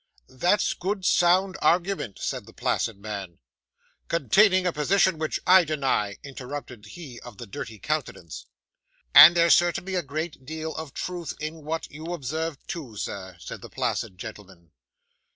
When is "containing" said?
4.07-4.65